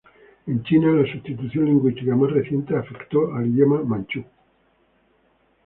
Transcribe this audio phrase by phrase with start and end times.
[0.47, 4.25] En China la sustitución lingüística más reciente afectó al idioma manchú.